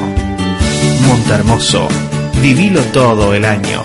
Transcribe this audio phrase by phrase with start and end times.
[1.06, 1.86] Montermoso,
[2.40, 3.84] vivilo todo el año.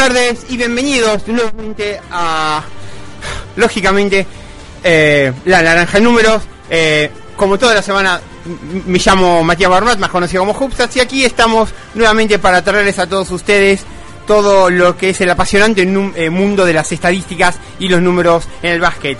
[0.00, 2.62] Tardes y bienvenidos nuevamente a,
[3.56, 4.26] lógicamente,
[4.82, 6.42] eh, La Naranja en Números.
[6.70, 8.18] Eh, como toda la semana,
[8.86, 13.06] me llamo Matías Barbat, más conocido como Hubstats, y aquí estamos nuevamente para traerles a
[13.10, 13.82] todos ustedes
[14.26, 18.72] todo lo que es el apasionante eh, mundo de las estadísticas y los números en
[18.72, 19.18] el básquet.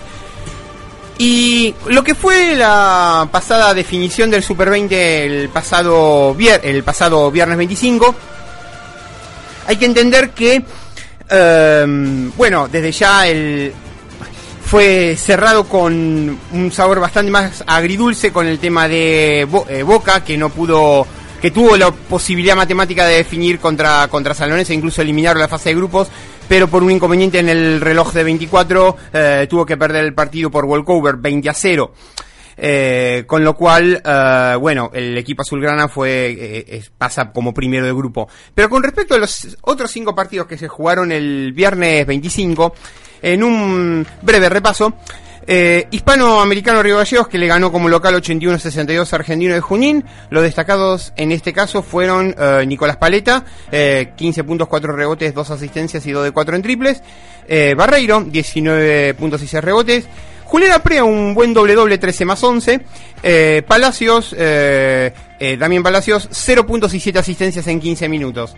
[1.18, 7.58] Y lo que fue la pasada definición del Super 20 el pasado, el pasado viernes
[7.58, 8.14] 25,
[9.66, 10.64] hay que entender que,
[11.28, 13.72] em, bueno, desde ya el
[14.70, 20.38] fue cerrado con un sabor bastante más agridulce con el tema de eh, Boca, que
[20.38, 21.04] no pudo,
[21.42, 25.48] que tuvo la posibilidad matemática de definir contra, contra San Lorenzo e incluso eliminar la
[25.48, 26.06] fase de grupos,
[26.48, 30.52] pero por un inconveniente en el reloj de 24 eh, tuvo que perder el partido
[30.52, 31.92] por walkover 20 a 0.
[32.62, 37.92] Eh, con lo cual, eh, bueno, el equipo azulgrana fue eh, pasa como primero de
[37.92, 38.28] grupo.
[38.54, 42.74] Pero con respecto a los otros cinco partidos que se jugaron el viernes 25,
[43.22, 44.94] en un breve repaso,
[45.46, 50.04] eh, Hispanoamericano Río Gallegos que le ganó como local 81-62 a Argentino de Junín.
[50.30, 55.50] Los destacados en este caso fueron eh, Nicolás Paleta, eh, 15 puntos, 4 rebotes, 2
[55.50, 57.02] asistencias y 2 de 4 en triples.
[57.48, 60.06] Eh, Barreiro, 19 puntos y 6 rebotes.
[60.50, 62.80] Julián Aprea, un buen doble doble, 13 más 11.
[63.22, 68.56] Eh, Palacios, eh, eh, Damián Palacios, 0 puntos y 7 asistencias en 15 minutos.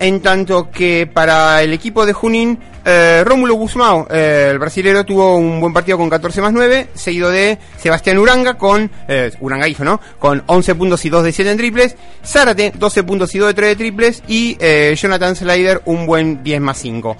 [0.00, 5.36] En tanto que para el equipo de Junín, eh, Rómulo Guzmão, eh, el brasilero, tuvo
[5.36, 9.84] un buen partido con 14 más 9, seguido de Sebastián Uranga con, eh, Uranga hijo,
[9.84, 10.00] ¿no?
[10.18, 13.54] Con 11 puntos y 2 de 7 en triples, Zárate, 12 puntos y 2 de
[13.54, 14.58] 3 de triples, y
[14.96, 17.16] Jonathan Slider, un buen 10 más 5.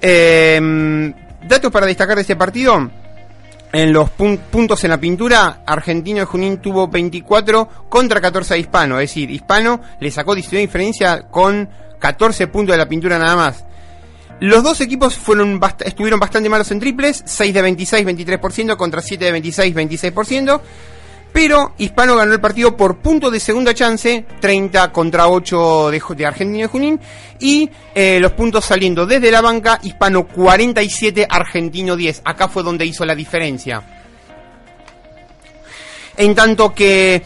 [0.00, 1.12] Eh,
[1.46, 2.90] datos para destacar de este partido.
[3.72, 8.56] En los pun- puntos en la pintura, Argentino de Junín tuvo 24 contra 14 a
[8.58, 9.00] Hispano.
[9.00, 13.64] Es decir, Hispano le sacó 19 diferencia con 14 puntos de la pintura nada más.
[14.40, 19.24] Los dos equipos fueron estuvieron bastante malos en triples, 6 de 26, 23% contra 7
[19.24, 20.60] de 26, 26%.
[21.32, 26.26] Pero Hispano ganó el partido por punto de segunda chance, 30 contra 8 de, de
[26.26, 27.00] Argentino de Junín.
[27.40, 32.22] Y eh, los puntos saliendo desde la banca, Hispano 47, Argentino 10.
[32.24, 33.82] Acá fue donde hizo la diferencia.
[36.16, 37.22] En tanto que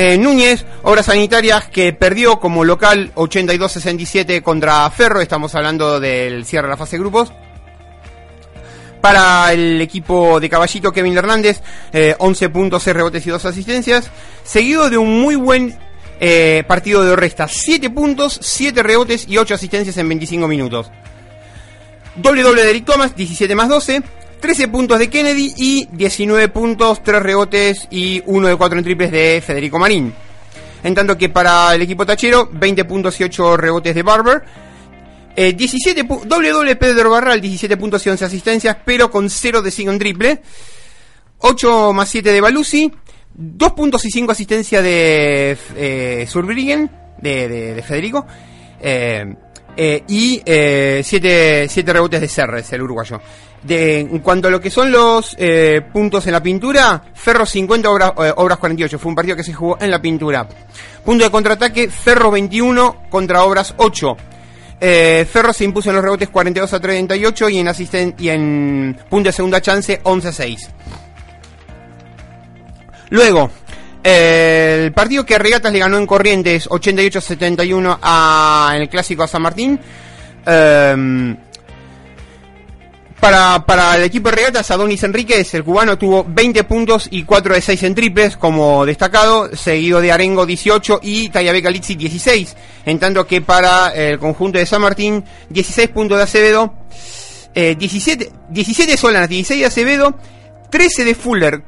[0.00, 6.68] Eh, Núñez, Obras Sanitarias, que perdió como local 82-67 contra Ferro, estamos hablando del cierre
[6.68, 7.32] de la fase de grupos.
[9.00, 11.62] Para el equipo de Caballito, Kevin Hernández,
[11.92, 14.10] eh, 11 puntos, 6 rebotes y 2 asistencias.
[14.42, 15.76] Seguido de un muy buen
[16.20, 17.46] eh, partido de Orresta.
[17.48, 20.90] 7 puntos, 7 rebotes y 8 asistencias en 25 minutos.
[22.16, 24.02] Doble doble de Eric Thomas, 17 más 12.
[24.40, 29.10] 13 puntos de Kennedy y 19 puntos, 3 rebotes y 1 de 4 en triples
[29.10, 30.14] de Federico Marín.
[30.82, 34.42] En tanto que para el equipo tachero, 20 puntos y 8 rebotes de Barber.
[35.40, 39.62] Eh, 17 pu- doble doble Pedro Barral, 17 puntos y 11 asistencias, pero con 0
[39.62, 40.42] de 5 en triple.
[41.38, 42.92] 8 más 7 de Balusi.
[43.34, 46.26] 2 puntos y 5 asistencia de eh,
[47.22, 48.26] de, de- de Federico.
[48.80, 49.24] Eh,
[49.76, 53.20] eh, y 7 rebotes de Serres, el uruguayo.
[53.62, 57.88] De, en cuanto a lo que son los eh, puntos en la pintura, Ferro 50,
[57.90, 58.98] obras, eh, obras 48.
[58.98, 60.48] Fue un partido que se jugó en la pintura.
[61.04, 64.16] Punto de contraataque, Ferro 21 contra Obras 8.
[64.80, 68.96] Eh, Ferro se impuso en los rebotes 42 a 38 y en, asisten y en
[69.08, 70.70] punto de segunda chance 11 a 6.
[73.10, 73.50] Luego,
[74.04, 78.88] eh, el partido que Regatas le ganó en Corrientes 88 a 71 a, en el
[78.88, 79.80] clásico a San Martín.
[80.46, 81.36] Eh,
[83.20, 87.54] para, para el equipo de regatas, Adonis Enríquez, el cubano, tuvo 20 puntos y 4
[87.54, 92.56] de 6 en triples, como destacado, seguido de Arengo 18 y Tayabeca Litsi 16.
[92.86, 96.74] En tanto que para el conjunto de San Martín, 16 puntos de Acevedo,
[97.54, 100.14] eh, 17, 17 de Solanas, 16 de Acevedo,
[100.70, 101.62] 13 de Fuller,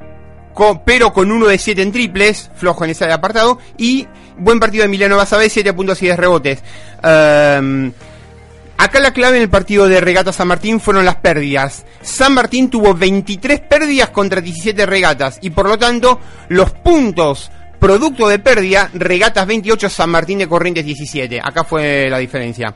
[0.54, 4.06] co- pero con 1 de 7 en triples, flojo en ese apartado, y
[4.38, 6.60] buen partido de Emiliano Basabé, 7 puntos y 10 rebotes.
[7.02, 7.92] Ehm,
[8.80, 11.84] Acá la clave en el partido de Regata San Martín fueron las pérdidas.
[12.00, 16.18] San Martín tuvo 23 pérdidas contra 17 regatas y por lo tanto
[16.48, 21.42] los puntos producto de pérdida, Regatas 28, San Martín de Corrientes 17.
[21.44, 22.74] Acá fue la diferencia.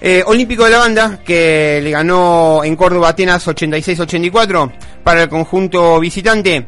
[0.00, 4.72] Eh, Olímpico de la Banda, que le ganó en Córdoba Atenas 86-84
[5.04, 6.66] para el conjunto visitante.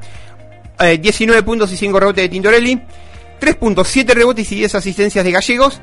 [0.81, 2.79] Eh, 19 puntos y 5 rebotes de Tintorelli.
[3.39, 5.81] 3 puntos, 7 rebotes y 10 asistencias de Gallegos.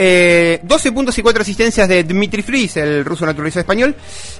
[0.00, 3.96] Eh, 12 puntos y 4 asistencias de Dmitry Fries, el ruso naturalizado español.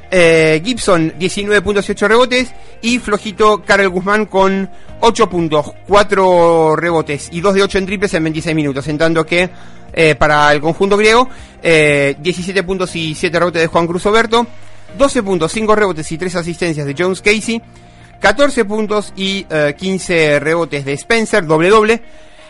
[0.08, 2.54] Eh, Gibson, 19 puntos y 8 rebotes.
[2.80, 4.70] Y flojito Karel Guzmán con
[5.00, 8.86] 8 puntos, 4 rebotes y 2 de 8 en triples en 26 minutos.
[8.86, 9.50] En tanto que
[9.92, 11.28] eh, para el conjunto griego,
[11.60, 14.46] eh, 17 puntos y 7 rebotes de Juan Cruz Oberto.
[14.96, 17.60] 12 puntos, 5 rebotes y 3 asistencias de Jones Casey.
[18.20, 22.02] 14 puntos y eh, 15 rebotes de Spencer, doble doble.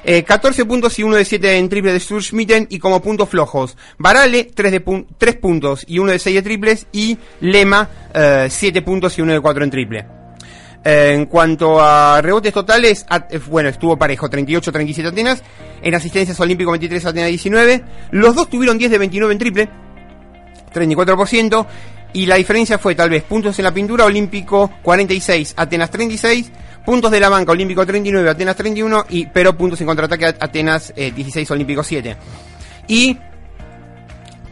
[0.04, 3.76] Eh, 14 puntos y 1 de 7 en triple de Sturschmitten y como puntos flojos.
[3.98, 6.86] Varale, 3, de pun- 3 puntos y 1 de 6 de triples.
[6.92, 10.06] Y Lema, eh, 7 puntos y 1 de 4 en triple.
[10.84, 15.42] Eh, en cuanto a rebotes totales, eh, bueno, estuvo parejo, 38-37 Atenas.
[15.82, 17.82] En asistencias olímpico 23 Atenas 19.
[18.12, 19.68] Los dos tuvieron 10 de 29 en triple.
[20.72, 21.66] 34%.
[22.14, 26.50] Y la diferencia fue tal vez puntos en la pintura, Olímpico 46, Atenas 36,
[26.88, 31.12] puntos de la banca, Olímpico 39, Atenas 31, y, pero puntos en contraataque, Atenas eh,
[31.14, 32.16] 16, Olímpico 7.
[32.86, 33.14] Y,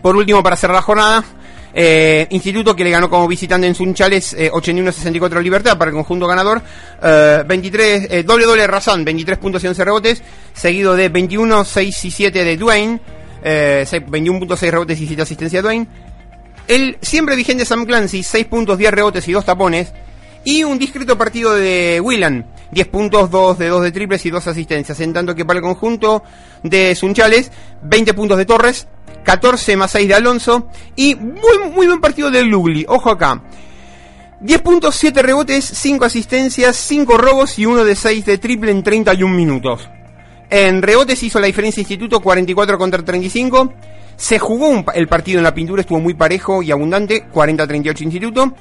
[0.02, 1.24] por último, para cerrar la jornada,
[1.72, 6.26] eh, Instituto que le ganó como visitante en Sunchales eh, 81-64 Libertad para el conjunto
[6.26, 6.60] ganador,
[7.02, 10.22] eh, 23, eh, doble doble Razán, 23 puntos y 11 rebotes,
[10.52, 13.00] seguido de 21, 6 y 7 de Dwayne,
[13.42, 15.86] eh, 6 21 puntos, 6 rebotes y 7 asistencia de Dwayne.
[16.68, 19.90] El siempre vigente Sam Clancy, 6 puntos, 10 rebotes y 2 tapones.
[20.46, 24.46] Y un discreto partido de Willan, 10 puntos, 2 de 2 de triples y 2
[24.46, 25.00] asistencias.
[25.00, 26.22] En tanto que para el conjunto
[26.62, 27.50] de Sunchales,
[27.82, 28.86] 20 puntos de Torres,
[29.24, 30.68] 14 más 6 de Alonso.
[30.94, 33.42] Y muy, muy buen partido de Lugli, ojo acá.
[34.40, 38.84] 10 puntos, 7 rebotes, 5 asistencias, 5 robos y 1 de 6 de triple en
[38.84, 39.90] 31 minutos.
[40.48, 43.72] En rebotes hizo la diferencia Instituto 44 contra 35.
[44.16, 48.54] Se jugó un el partido en la pintura, estuvo muy parejo y abundante, 40-38 Instituto.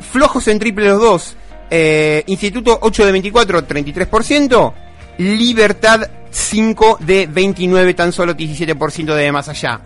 [0.00, 1.36] Flojos en triple los dos.
[1.70, 4.72] Eh, Instituto 8 de 24, 33%.
[5.18, 9.80] Libertad 5 de 29, tan solo 17% de más allá.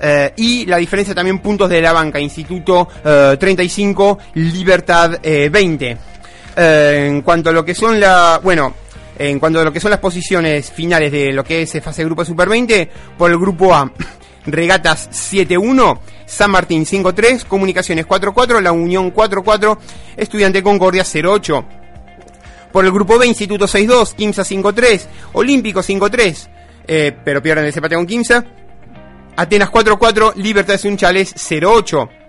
[0.00, 2.18] Eh, y la diferencia también puntos de la banca.
[2.18, 5.96] Instituto eh, 35, Libertad eh, 20.
[6.56, 8.40] Eh, en cuanto a lo que son la...
[8.42, 8.74] Bueno,
[9.18, 12.06] en cuanto a lo que son las posiciones finales de lo que es fase de
[12.06, 13.90] grupo Super 20, por el grupo A,
[14.46, 19.78] Regatas 7-1, San Martín 5-3, Comunicaciones 4-4, La Unión 4-4,
[20.16, 21.64] Estudiante Concordia 0-8.
[22.72, 26.48] Por el grupo B, Instituto 6-2, Quimsa 5-3, Olímpico 5-3,
[26.86, 28.44] eh, pero pierden ese empate con Quimsa.
[29.36, 32.23] Atenas 4-4, Libertad Sunchales 0-8.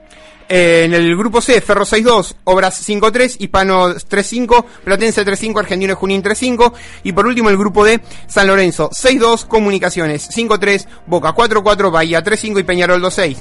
[0.47, 6.21] Eh, en el grupo C, Ferro 6-2, Obras 5-3, Hispano 3-5, Platense 3-5, Argentino Junín
[6.21, 6.73] 3-5.
[7.03, 12.59] Y por último el grupo D, San Lorenzo 6-2, Comunicaciones 5-3, Boca 4-4, Bahía 3-5
[12.59, 13.37] y Peñarol 2-6.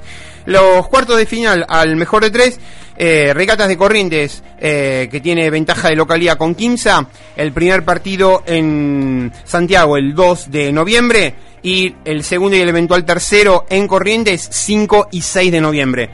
[0.47, 2.61] Los cuartos de final al mejor de tres,
[2.97, 7.07] eh, Regatas de Corrientes, eh, que tiene ventaja de localidad con Quinza.
[7.37, 11.35] El primer partido en Santiago el 2 de noviembre.
[11.63, 16.11] Y el segundo y el eventual tercero en Corrientes 5 y 6 de noviembre.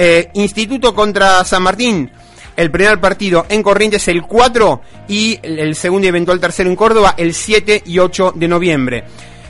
[0.00, 2.10] Eh, Instituto contra San Martín.
[2.56, 7.14] El primer partido en Corrientes el 4 y el segundo y eventual tercero en Córdoba
[7.16, 9.04] el 7 y 8 de noviembre.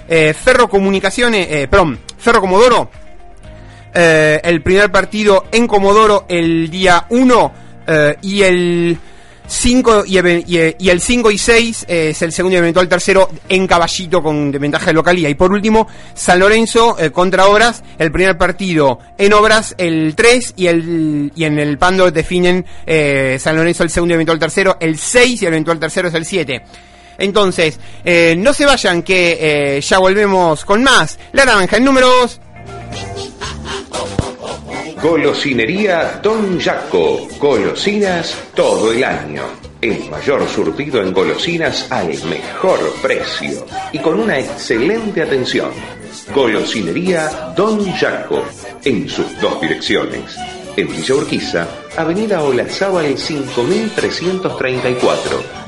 [0.09, 2.91] Eh, Ferro Comunicaciones, eh, perdón, Ferro Comodoro.
[3.95, 7.53] el primer partido en Comodoro el día 1
[7.91, 8.99] eh, y el
[9.49, 13.31] 5 y, y, y el 5 y 6 eh, es el segundo y eventual tercero
[13.49, 15.29] en Caballito con de ventaja de localía.
[15.29, 20.55] Y por último, San Lorenzo eh, contra Obras, el primer partido en Obras el 3
[20.57, 24.77] y, el, y en el Pando definen eh, San Lorenzo el segundo y eventual tercero,
[24.81, 26.63] el 6 y el eventual tercero es el 7.
[27.19, 31.19] Entonces, eh, no se vayan que eh, ya volvemos con más.
[31.33, 32.41] La naranja en números.
[35.03, 37.27] Golosinería Don Jaco.
[37.39, 39.43] Golosinas todo el año.
[39.81, 45.71] El mayor surtido en golosinas al mejor precio y con una excelente atención.
[46.35, 48.45] Golosinería Don Jaco.
[48.85, 50.37] En sus dos direcciones.
[50.77, 51.67] En Villa Urquiza,
[51.97, 55.68] Avenida Olazábal 5334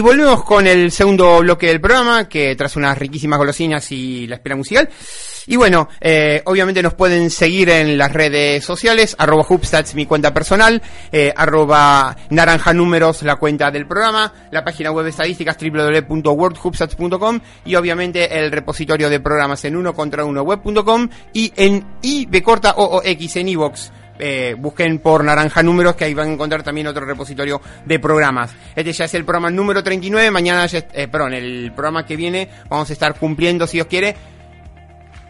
[0.00, 4.36] Y volvemos con el segundo bloque del programa, que tras unas riquísimas golosinas y la
[4.36, 4.88] espera musical.
[5.46, 10.32] Y bueno, eh, obviamente nos pueden seguir en las redes sociales, arroba Hubstats, mi cuenta
[10.32, 10.80] personal,
[11.12, 17.74] eh, arroba naranja números, la cuenta del programa, la página web de estadísticas www.wordhubstats.com y
[17.74, 23.36] obviamente el repositorio de programas en uno contra uno web.com y en IB corta OOX
[23.36, 23.92] en iVox.
[24.20, 28.54] Eh, busquen por Naranja Números, que ahí van a encontrar también otro repositorio de programas.
[28.76, 30.30] Este ya es el programa número 39.
[30.30, 34.14] Mañana, ya, eh, perdón, el programa que viene vamos a estar cumpliendo, si Dios quiere,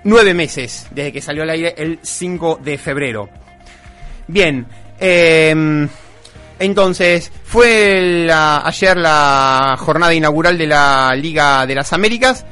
[0.05, 3.29] nueve meses desde que salió al aire el 5 de febrero.
[4.27, 4.67] Bien,
[4.99, 5.89] eh,
[6.59, 12.45] entonces fue ayer la jornada inaugural de la Liga de las Américas.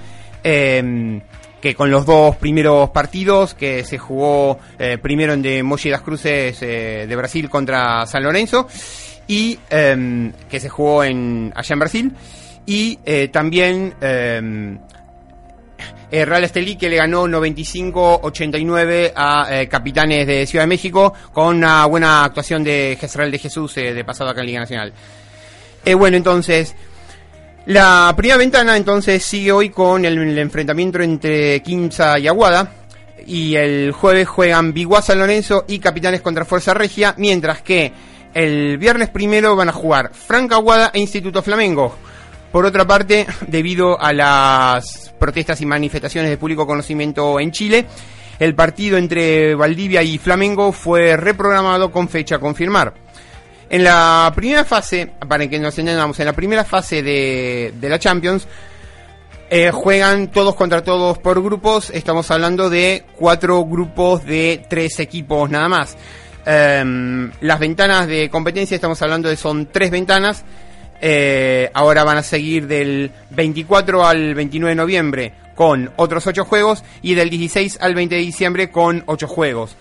[0.42, 1.20] Eh,
[1.60, 6.02] que con los dos primeros partidos que se jugó eh, primero en de Mogi das
[6.02, 8.68] Cruces eh, de Brasil contra San Lorenzo
[9.26, 12.12] y em, que se jugó en allá en Brasil
[12.66, 14.78] y eh, también em,
[16.10, 21.56] eh, Real Estelí que le ganó 95-89 a eh, Capitanes de Ciudad de México con
[21.56, 24.92] una buena actuación de Jezreel de Jesús eh, de pasado acá en Liga Nacional.
[25.84, 26.74] Eh, bueno, entonces,
[27.68, 32.72] la primera ventana entonces sigue hoy con el, enfrentamiento entre Quimsa y Aguada.
[33.26, 37.92] Y el jueves juegan Biguá San Lorenzo y Capitanes contra Fuerza Regia, mientras que
[38.32, 41.94] el viernes primero van a jugar Franca Aguada e Instituto Flamengo.
[42.50, 47.84] Por otra parte, debido a las protestas y manifestaciones de público conocimiento en Chile,
[48.38, 52.94] el partido entre Valdivia y Flamengo fue reprogramado con fecha a confirmar.
[53.70, 57.98] En la primera fase, para que nos entendamos, en la primera fase de, de la
[57.98, 58.46] Champions,
[59.50, 61.90] eh, juegan todos contra todos por grupos.
[61.90, 65.96] Estamos hablando de cuatro grupos de tres equipos nada más.
[66.44, 70.44] Em, las ventanas de competencia, estamos hablando de son tres ventanas.
[71.00, 76.84] Eh, ahora van a seguir del 24 al 29 de noviembre con otros ocho juegos
[77.02, 79.76] y del 16 al 20 de diciembre con ocho juegos.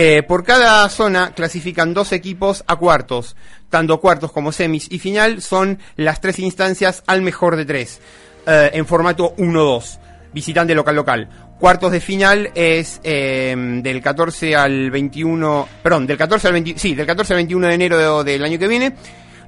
[0.00, 3.34] Eh, por cada zona clasifican dos equipos a cuartos.
[3.68, 8.00] Tanto cuartos como semis y final son las tres instancias al mejor de tres.
[8.46, 9.98] eh, en formato 1-2.
[10.32, 11.28] Visitante local-local.
[11.58, 16.94] Cuartos de final es eh, del 14 al 21, perdón, del 14 al 20, sí,
[16.94, 18.94] del 14 al 21 de enero de- del año que viene.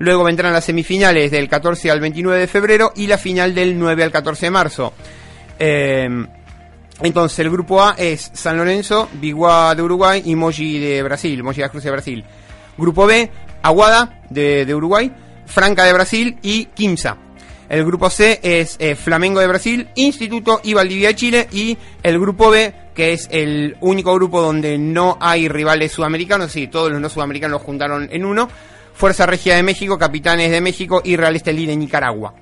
[0.01, 4.03] Luego vendrán las semifinales del 14 al 29 de febrero y la final del 9
[4.03, 4.93] al 14 de marzo.
[5.59, 6.09] Eh,
[7.03, 11.61] entonces, el grupo A es San Lorenzo, Biguá de Uruguay y Mogi de Brasil, Mogi
[11.61, 12.25] das Cruz de Brasil.
[12.77, 13.31] Grupo B,
[13.63, 15.13] Aguada de, de Uruguay,
[15.47, 17.17] Franca de Brasil y Quimsa.
[17.71, 21.49] El grupo C es eh, Flamengo de Brasil, Instituto y Valdivia de Chile.
[21.53, 26.67] Y el grupo B, que es el único grupo donde no hay rivales sudamericanos, sí,
[26.67, 28.49] todos los no sudamericanos los juntaron en uno.
[28.93, 32.35] Fuerza Regia de México, Capitanes de México y Real Estelí de Nicaragua.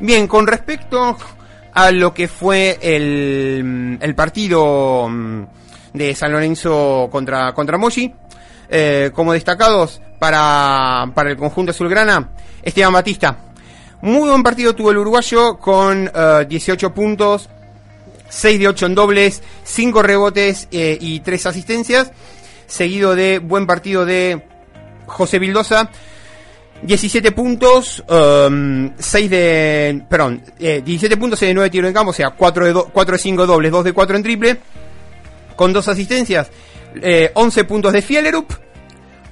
[0.00, 1.16] Bien, con respecto
[1.76, 5.42] a lo que fue el, el partido mm,
[5.92, 8.10] de San Lorenzo contra, contra Moshi,
[8.70, 12.30] eh, como destacados para, para el conjunto azulgrana,
[12.62, 13.36] Esteban Batista.
[14.00, 17.50] Muy buen partido tuvo el uruguayo con eh, 18 puntos,
[18.30, 22.10] 6 de 8 en dobles, 5 rebotes eh, y 3 asistencias,
[22.66, 24.42] seguido de buen partido de
[25.04, 25.90] José Vildosa,
[26.82, 30.02] 17 puntos, um, 6 de.
[30.08, 32.84] Perdón, eh, 17 puntos, 6 de 9 tiros en campo, o sea, 4 de, do-
[32.92, 34.58] 4 de 5 dobles, 2 de 4 en triple,
[35.56, 36.50] con 2 asistencias,
[37.02, 38.52] eh, 11 puntos de Fielerup,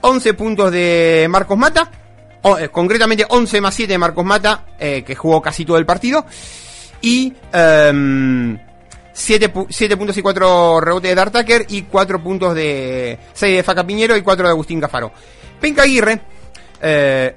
[0.01, 1.91] 11 puntos de Marcos Mata,
[2.59, 6.25] eh, concretamente 11 más 7 de Marcos Mata, eh, que jugó casi todo el partido,
[7.03, 7.33] y.
[7.55, 8.59] Um,
[9.17, 13.63] 7, pu- 7 puntos y 4 rebotes de Dartaker y 4 puntos de 6 de
[13.63, 15.13] Faca Piñero y 4 de Agustín Cafaro.
[15.61, 16.21] Penca Aguirre
[16.85, 17.35] eh,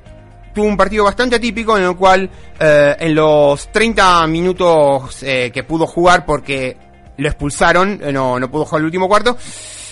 [0.54, 2.30] tuvo un partido bastante atípico en el cual
[2.60, 6.76] eh, en los 30 minutos eh, que pudo jugar porque
[7.18, 9.38] lo expulsaron, eh, no, no pudo jugar el último cuarto,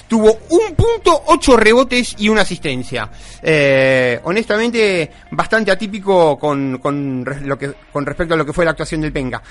[0.08, 3.10] tuvo un punto, 8 rebotes y una asistencia.
[3.42, 7.26] Eh, honestamente, bastante atípico con, con,
[7.92, 9.42] con respecto a lo que fue la actuación del Penca.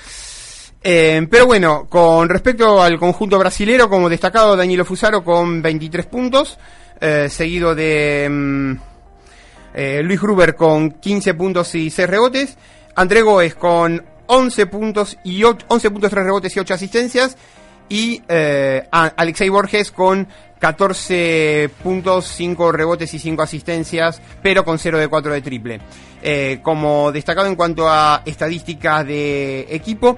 [0.87, 6.59] Eh, pero bueno, con respecto al conjunto brasilero, como destacado Danilo Fusaro con 23 puntos,
[7.01, 8.75] eh, seguido de mm,
[9.75, 12.57] eh, Luis Gruber con 15 puntos y 6 rebotes,
[12.95, 17.37] André Goes con 11 puntos y 8, 11 puntos, 3 rebotes y 8 asistencias,
[17.89, 20.27] y eh, Alexei Borges con
[20.59, 25.79] 14 puntos, 5 rebotes y 5 asistencias, pero con 0 de 4 de triple.
[26.23, 30.17] Eh, como destacado en cuanto a estadísticas de equipo,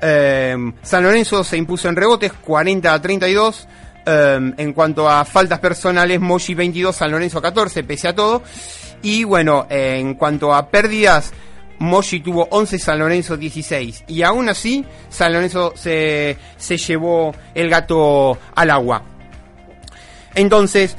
[0.00, 3.68] eh, San Lorenzo se impuso en rebotes 40 a 32.
[4.10, 8.42] Eh, en cuanto a faltas personales, Moshi 22, San Lorenzo 14, pese a todo.
[9.02, 11.32] Y bueno, en cuanto a pérdidas,
[11.78, 14.04] Moshi tuvo 11, San Lorenzo 16.
[14.08, 19.02] Y aún así, San Lorenzo se, se llevó el gato al agua.
[20.34, 20.96] Entonces,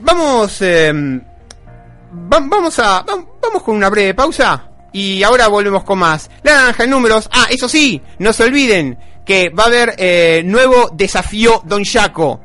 [0.00, 6.30] vamos, va- vamos a, va- vamos con una breve pausa y ahora volvemos con más.
[6.42, 7.28] La naranja en números.
[7.32, 12.40] Ah, eso sí, no se olviden que va a haber eh, nuevo desafío Don Jaco.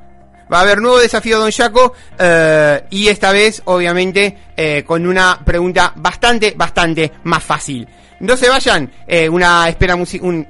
[0.52, 5.40] Va a haber nuevo desafío Don Jaco eh, y esta vez, obviamente, eh, con una
[5.44, 7.88] pregunta bastante, bastante más fácil.
[8.20, 8.92] No se vayan,
[9.30, 10.48] una espera un,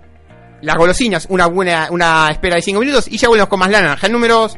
[0.62, 3.82] las golosinas, una buena, una espera de 5 minutos y ya volvemos con más la
[3.82, 4.58] naranja en números.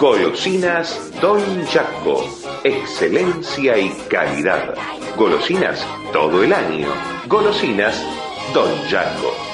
[0.00, 2.24] Golosinas Don Jaco,
[2.64, 4.74] excelencia y calidad.
[5.14, 6.88] Golosinas todo el año.
[7.28, 8.02] Golosinas
[8.54, 9.49] Don Jaco.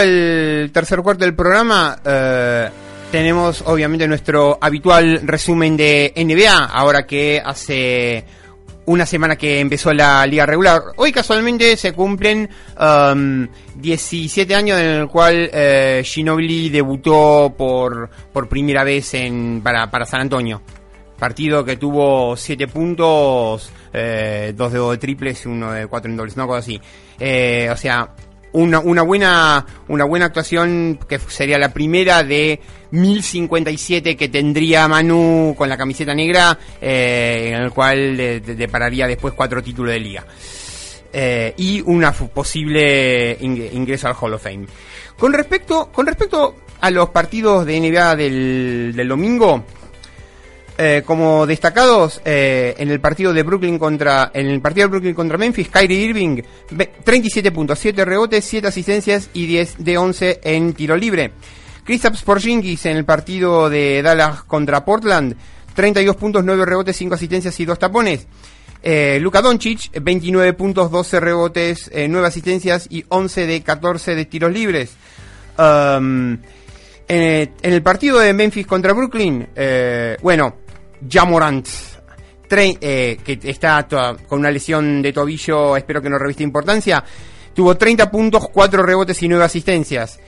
[0.00, 2.68] El tercer cuarto del programa, eh,
[3.10, 8.24] tenemos obviamente nuestro habitual resumen de NBA, ahora que hace
[8.86, 10.82] una semana que empezó la liga regular.
[10.96, 12.48] Hoy casualmente se cumplen
[13.76, 19.90] 17 um, años en el cual eh, Ginobili debutó por, por primera vez en, para,
[19.90, 20.62] para San Antonio.
[21.18, 26.16] Partido que tuvo 7 puntos, eh, dos de, de triples y uno de 4 en
[26.16, 26.80] dobles, no cosa así.
[27.18, 28.08] Eh, o sea,
[28.54, 32.60] una, una, buena, una buena actuación que sería la primera de
[32.92, 39.62] 1057 que tendría Manu con la camiseta negra, eh, en el cual depararía después cuatro
[39.62, 40.24] títulos de liga.
[41.12, 44.66] Eh, y una posible ingreso al Hall of Fame.
[45.18, 49.64] Con respecto, con respecto a los partidos de NBA del, del domingo,
[50.76, 55.14] eh, como destacados eh, en el partido de Brooklyn contra en el partido de Brooklyn
[55.14, 61.30] contra Memphis, Kyrie Irving 37.7 rebotes, 7 asistencias y 10 de 11 en tiro libre.
[61.84, 65.36] Kristaps Porzingis en el partido de Dallas contra Portland
[65.74, 68.26] 32 puntos, 9 rebotes, 5 asistencias y 2 tapones.
[68.82, 74.52] Eh, Luka Doncic 29 puntos, 12 rebotes, 9 asistencias y 11 de 14 de tiros
[74.52, 74.96] libres.
[75.56, 76.36] Um,
[77.06, 79.46] en, el partido de Memphis contra Brooklyn,
[80.20, 80.63] bueno,
[81.08, 81.66] Jamorant,
[82.50, 83.86] eh, que está
[84.28, 87.02] con una lesión de tobillo, espero que no reviste importancia,
[87.52, 90.20] tuvo 30 puntos, 4 rebotes y 9 asistencias.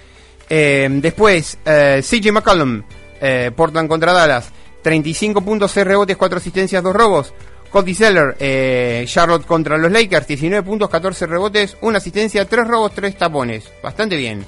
[0.49, 2.83] Eh, después, eh, CJ McCollum,
[3.21, 4.51] eh, Portland contra Dallas,
[4.83, 7.35] 35 puntos, 6 rebotes, 4 asistencias, 2 robos.
[7.71, 12.95] Cody Zeller, eh, Charlotte contra los Lakers, 19 puntos, 14 rebotes, 1 asistencia, 3 robos,
[12.95, 13.71] 3 tapones.
[13.83, 14.45] Bastante bien.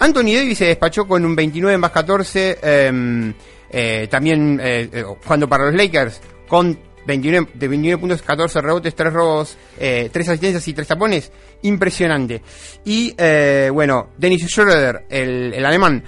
[0.00, 2.58] Anthony Davis se despachó con un 29 más 14.
[2.62, 3.32] Eh,
[3.70, 8.94] eh, también eh, eh, jugando para los Lakers con 29, de 29 puntos, 14 rebotes,
[8.94, 11.32] 3 robos, eh, 3 asistencias y 3 tapones.
[11.62, 12.42] Impresionante.
[12.84, 16.04] Y eh, bueno, Dennis Schroeder, el, el alemán,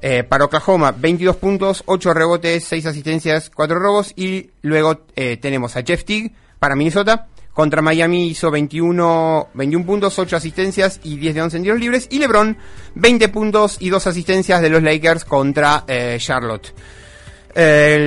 [0.00, 4.12] eh, para Oklahoma, 22 puntos, 8 rebotes, 6 asistencias, 4 robos.
[4.16, 7.28] Y luego eh, tenemos a Jeff Teague para Minnesota.
[7.58, 12.06] Contra Miami hizo 21, 21 puntos, 8 asistencias y 10 de 11 en tiros libres.
[12.08, 12.56] Y LeBron,
[12.94, 16.72] 20 puntos y 2 asistencias de los Lakers contra eh, Charlotte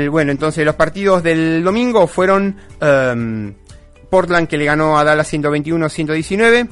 [0.10, 3.54] bueno, entonces los partidos del domingo fueron um,
[4.10, 6.70] Portland que le ganó a Dallas 121-119.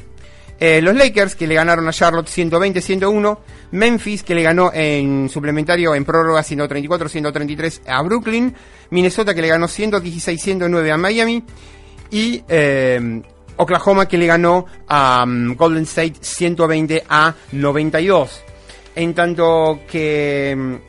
[0.62, 3.40] Eh, los Lakers que le ganaron a Charlotte 120-101.
[3.72, 8.56] Memphis que le ganó en suplementario en prórroga 134-133 a Brooklyn.
[8.90, 11.44] Minnesota que le ganó 116-109 a Miami.
[12.12, 13.22] Y eh,
[13.58, 18.42] Oklahoma que le ganó a um, Golden State 120 a 92.
[18.96, 20.80] En tanto que um,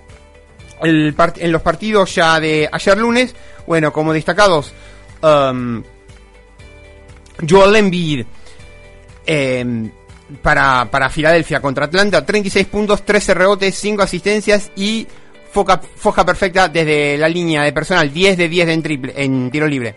[0.82, 3.34] en los partidos ya de ayer lunes,
[3.66, 4.72] bueno, como destacados,
[5.22, 5.82] um,
[7.48, 8.24] Joel Embiid
[9.26, 9.90] em,
[10.40, 15.06] para, para Filadelfia contra Atlanta, 36 puntos, 13 rebotes, 5 asistencias y
[15.50, 19.66] foca, foja perfecta desde la línea de personal, 10 de 10 en, triple, en tiro
[19.66, 19.96] libre.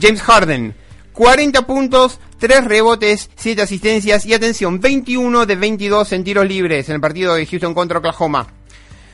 [0.00, 0.74] James Harden,
[1.12, 6.96] 40 puntos, 3 rebotes, 7 asistencias y atención, 21 de 22 en tiros libres en
[6.96, 8.46] el partido de Houston contra Oklahoma.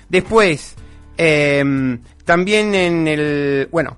[0.09, 0.75] Después,
[1.17, 3.69] eh, también en el.
[3.71, 3.97] Bueno.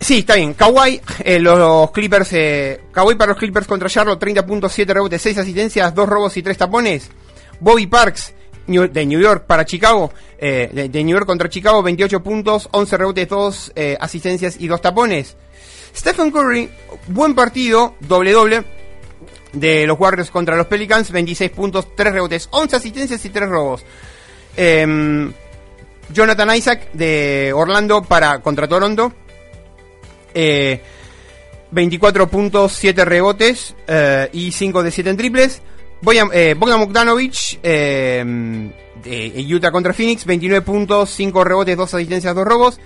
[0.00, 0.52] Sí, está bien.
[0.52, 2.28] Kawhi, eh, los Clippers.
[2.32, 6.58] Eh, Kawhi para los Clippers contra Charlotte, 30.7 rebotes, 6 asistencias, 2 robos y 3
[6.58, 7.10] tapones.
[7.58, 8.34] Bobby Parks
[8.66, 12.96] de New York para Chicago, eh, de, de, New York contra Chicago, 28 puntos, 11
[12.96, 15.36] rebotes, 2 eh, asistencias y 2 tapones.
[15.94, 16.70] Stephen Curry,
[17.08, 18.64] buen partido, doble doble,
[19.52, 23.84] de los Warriors contra los Pelicans, 26 puntos, 3 rebotes, 11 asistencias y 3 robos.
[24.56, 25.32] Em,
[26.12, 29.12] Jonathan Isaac de Orlando para contra Toronto.
[30.34, 35.62] 24 eh, puntos, 7 rebotes eh, y 5 de 7 en triples.
[36.02, 36.80] Bogdan, eh, Bogdan
[37.62, 42.80] em, de Utah contra Phoenix, 29 puntos, 5 rebotes, 2 asistencias, 2 robos.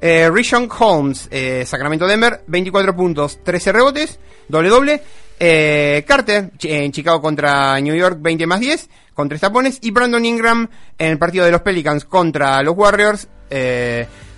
[0.00, 1.28] Eh, Rishon Holmes,
[1.64, 5.02] Sacramento Denver, 24 puntos, 13 rebotes, doble doble.
[5.38, 9.78] Carter en Chicago contra New York, 20 más 10 con tres tapones.
[9.82, 13.26] Y Brandon Ingram en el partido de los Pelicans contra los Warriors.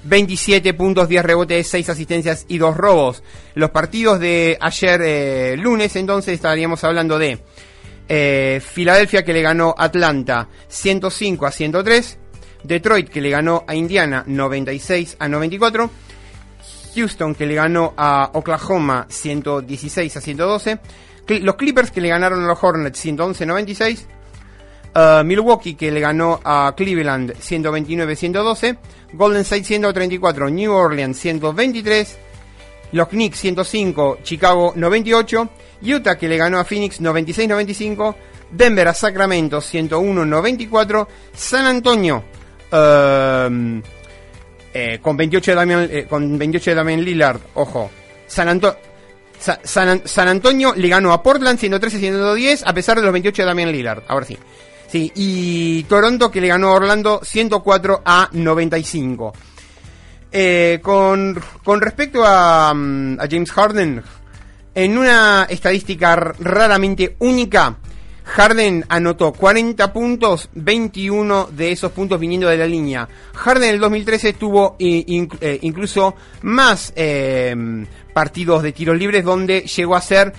[0.04, 3.22] 27 eh, puntos, 10 rebotes, 6 asistencias y 2 robos.
[3.54, 7.40] Los partidos de ayer eh, lunes, entonces estaríamos hablando de
[8.08, 12.18] eh, Filadelfia que le ganó Atlanta 105 a 103.
[12.64, 15.90] Detroit que le ganó a Indiana 96 a 94.
[16.94, 20.80] Houston que le ganó a Oklahoma 116 a 112.
[21.40, 24.06] Los Clippers que le ganaron a los Hornets 111 a 96.
[24.94, 28.78] Uh, Milwaukee que le ganó a Cleveland 129-112.
[29.12, 30.50] Golden State 134.
[30.50, 32.18] New Orleans 123.
[32.92, 34.18] Los Knicks 105.
[34.22, 35.50] Chicago 98.
[35.82, 38.14] Utah que le ganó a Phoenix 96-95.
[38.50, 41.06] Denver a Sacramento 101-94.
[41.34, 42.24] San Antonio
[42.72, 43.82] uh,
[44.72, 47.40] eh, con 28 de Damian, eh, con 28 de Damian Lillard.
[47.54, 47.90] Ojo.
[48.26, 48.78] San Antonio.
[49.38, 54.02] San, Antonio le ganó a Portland 113-110 a pesar de los 28 de Damian Lillard.
[54.08, 54.36] Ahora sí.
[54.88, 59.32] Sí, y Toronto que le ganó a Orlando 104 a 95.
[60.30, 64.02] Eh, con, con respecto a, mm, a James Harden,
[64.78, 67.78] En una estadística raramente única,
[68.22, 73.08] Harden anotó 40 puntos, 21 de esos puntos viniendo de la línea.
[73.34, 76.94] Harden en el 2013 tuvo eh, incluso más
[78.12, 80.32] partidos de tiros libres donde llegó a ser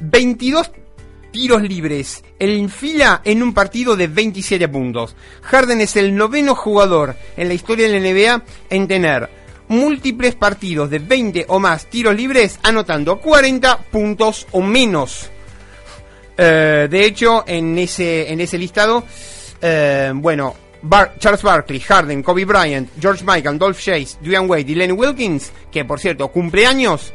[0.00, 0.70] 22
[1.30, 5.16] tiros libres en fila en un partido de 27 puntos.
[5.42, 9.41] Harden es el noveno jugador en la historia de la NBA en tener
[9.72, 15.30] múltiples partidos de 20 o más tiros libres anotando 40 puntos o menos.
[16.36, 19.04] Eh, de hecho, en ese, en ese listado,
[19.60, 20.54] eh, bueno,
[21.18, 25.84] Charles Barkley, Harden, Kobe Bryant, George Michael, Dolph Chase, Dwayne Wade y Lenny Wilkins, que
[25.84, 27.12] por cierto, cumpleaños,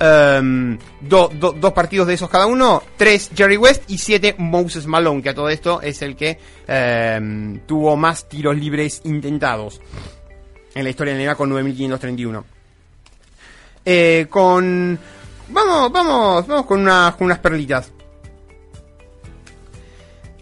[0.00, 5.28] Um, dos partidos de esos cada uno, tres Jerry West y siete Moses Malone, que
[5.28, 6.36] a todo esto es el que
[6.66, 9.80] em, tuvo más tiros libres intentados
[10.74, 12.44] en la historia de NBA con 9.531.
[13.84, 14.98] Eh, con...
[15.48, 17.92] Vamos, vamos, vamos con, unas, con unas perlitas.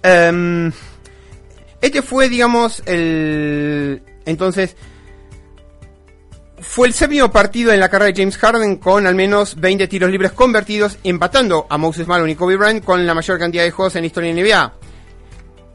[0.03, 0.73] Em,
[1.81, 4.03] este fue, digamos, el...
[4.25, 4.77] Entonces,
[6.61, 10.11] fue el séptimo partido en la carrera de James Harden con al menos 20 tiros
[10.11, 13.97] libres convertidos, empatando a Moses Malone y Kobe Bryant con la mayor cantidad de juegos
[13.97, 14.73] en la historia de NBA.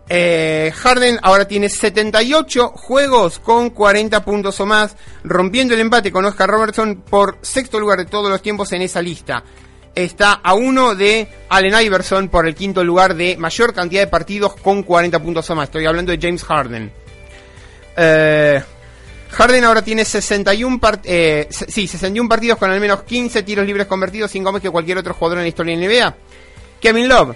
[0.09, 6.23] Eh, Harden ahora tiene 78 juegos con 40 puntos o más, rompiendo el empate con
[6.25, 9.43] Oscar Robertson por sexto lugar de todos los tiempos en esa lista.
[9.93, 14.55] Está a uno de Allen Iverson por el quinto lugar de mayor cantidad de partidos
[14.55, 15.65] con 40 puntos o más.
[15.65, 16.91] Estoy hablando de James Harden.
[17.97, 18.63] Eh,
[19.31, 24.31] Harden ahora tiene 61, eh, sí, 61 partidos con al menos 15 tiros libres convertidos,
[24.31, 26.15] sin más que cualquier otro jugador en la historia de NBA.
[26.79, 27.35] Kevin Love,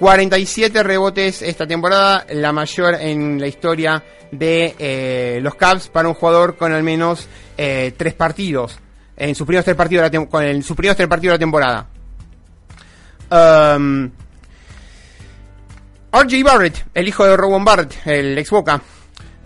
[0.00, 6.14] 47 rebotes esta temporada, la mayor en la historia de eh, los Cavs para un
[6.14, 8.78] jugador con al menos eh, 3 partidos.
[9.14, 11.86] En sus primeros 3 partidos de la, con sus primeros tres partidos de la temporada.
[13.30, 14.10] Um,
[16.10, 18.80] RJ Barrett, el hijo de Robin Barrett, el ex Boca,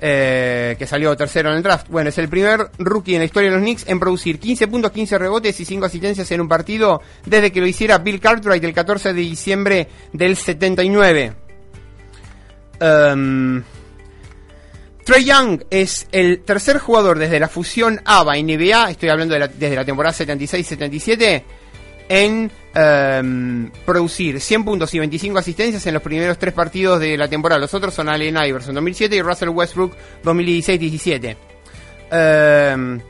[0.00, 1.88] eh, que salió tercero en el draft.
[1.88, 4.90] Bueno, es el primer rookie en la historia de los Knicks en producir 15 puntos,
[4.92, 8.74] 15 rebotes y 5 asistencias en un partido desde que lo hiciera Bill Cartwright el
[8.74, 11.32] 14 de diciembre del 79.
[12.80, 13.62] Um,
[15.04, 19.84] Trey Young es el tercer jugador desde la fusión ABA NBA, estoy hablando desde la
[19.84, 21.42] temporada 76-77,
[22.08, 27.28] en em, producir 100 puntos y 25 asistencias en los primeros tres partidos de la
[27.28, 27.60] temporada.
[27.60, 31.36] Los otros son Allen Iverson 2007 y Russell Westbrook 2016-17.
[32.10, 33.00] Em,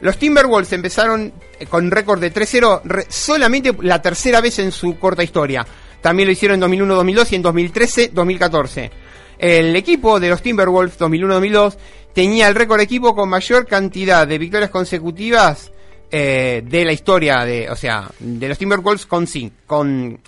[0.00, 1.32] los Timberwolves empezaron
[1.68, 5.66] con récord de 3-0 solamente la tercera vez en su corta historia.
[6.00, 8.90] También lo hicieron en 2001-2002 y en 2013-2014.
[9.38, 11.76] El equipo de los Timberwolves 2001-2002
[12.12, 15.72] tenía el récord equipo con mayor cantidad de victorias consecutivas
[16.10, 19.26] eh, de la historia de, o sea, de los Timberwolves con
[19.66, 20.20] con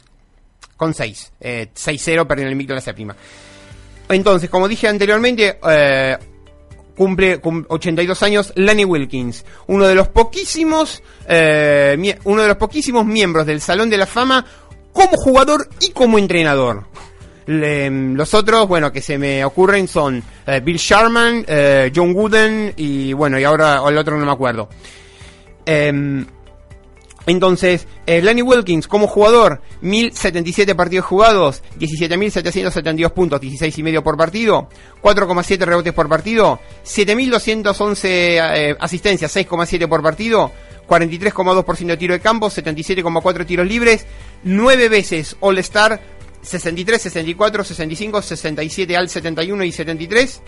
[0.77, 1.33] con 6.
[1.41, 3.17] 6-0 perdiendo el invicto en la séptima.
[4.09, 6.17] Entonces, como dije anteriormente, eh,
[6.97, 13.47] cumple 82 años Lenny Wilkins, uno de los poquísimos eh, uno de los poquísimos miembros
[13.47, 14.45] del Salón de la Fama
[14.93, 16.87] como jugador y como entrenador.
[17.47, 20.23] los otros, bueno, que se me ocurren son
[20.63, 21.45] Bill Sharman,
[21.95, 24.69] John Wooden y bueno, y ahora el otro no me acuerdo.
[25.71, 26.25] Em,
[27.27, 34.71] entonces, eh, Wilkins como jugador, 1077 partidos jugados, 17.772 puntos, 16 y medio por partido,
[35.03, 40.53] 4,7 rebotes por partido, 7.211 eh, asistencias, 6,7 por partido,
[40.89, 44.07] 43,2% de tiro de campo, 77,4 tiros libres,
[44.45, 46.01] 9 veces All-Star,
[46.41, 50.41] 63, 64, 65, 67 al 71 y 73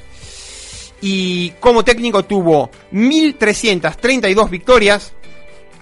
[1.01, 5.13] y como técnico tuvo 1.332 victorias,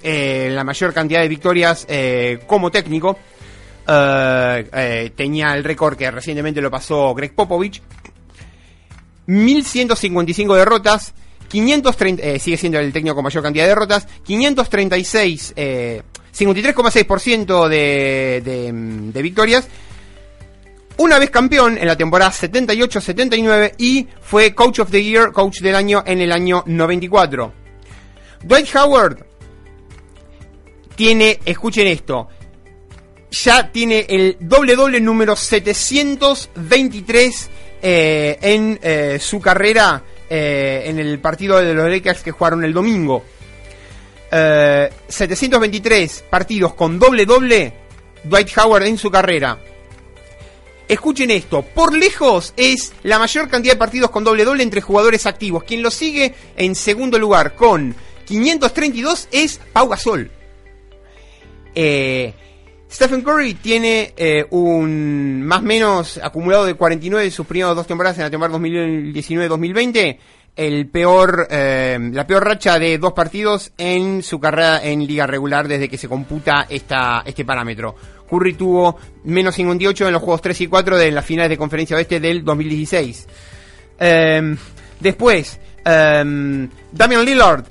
[0.02, 3.18] eh, la mayor cantidad de victorias eh, como técnico.
[3.90, 7.81] Eh, tenía el récord que recientemente lo pasó Greg Popovich.
[9.27, 11.14] 1155 derrotas,
[11.48, 18.73] 530, sigue siendo el técnico con mayor cantidad de derrotas, 536, 53,6% de, de,
[19.12, 19.69] de victorias
[20.99, 25.75] una vez campeón en la temporada 78-79 y fue Coach of the Year, Coach del
[25.75, 27.53] año en el año 94.
[28.44, 29.25] Dwight Howard
[30.94, 32.29] tiene, escuchen esto,
[33.31, 41.21] ya tiene el doble doble número 723 eh, en eh, su carrera eh, en el
[41.21, 43.23] partido de los Lakers que jugaron el domingo.
[44.31, 47.73] 723 partidos con doble doble
[48.25, 49.59] Dwight Howard en su carrera.
[50.89, 55.27] Escuchen esto, por lejos es la mayor cantidad de partidos con doble doble entre jugadores
[55.27, 55.65] activos.
[55.65, 60.31] Quien lo sigue en segundo lugar con 532 es Pau Gasol.
[61.75, 62.33] Eh,
[62.91, 68.17] Stephen Curry tiene eh, un más menos acumulado de 49 de sus primeros dos temporadas
[68.17, 70.19] en la temporada 2019-2020,
[70.57, 75.69] el peor, eh, la peor racha de dos partidos en su carrera en liga regular
[75.69, 77.95] desde que se computa esta, este parámetro.
[78.29, 81.96] Curry tuvo menos 58 en los juegos 3 y 4 de las finales de conferencia
[81.96, 83.26] oeste del 2016.
[84.00, 84.56] Eh,
[85.00, 87.64] después, eh, Damian Lillard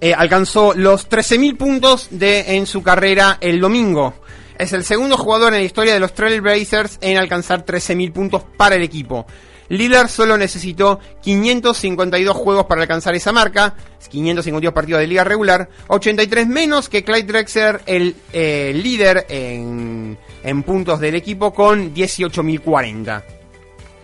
[0.00, 4.12] eh, alcanzó los 13.000 puntos de, en su carrera el domingo.
[4.58, 8.76] Es el segundo jugador en la historia de los Trailblazers en alcanzar 13.000 puntos para
[8.76, 9.26] el equipo.
[9.68, 13.74] Lillard solo necesitó 552 juegos para alcanzar esa marca,
[14.08, 20.62] 552 partidos de liga regular, 83 menos que Clyde Drexler, el eh, líder en, en
[20.62, 23.22] puntos del equipo, con 18.040.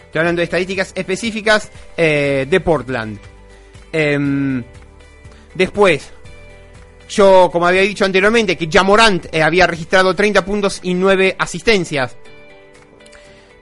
[0.06, 3.18] Estoy hablando de estadísticas específicas eh, de Portland.
[3.92, 4.64] Em,
[5.54, 6.10] después,
[7.08, 12.16] yo, como había dicho anteriormente, que Jamorant eh, había registrado 30 puntos y 9 asistencias.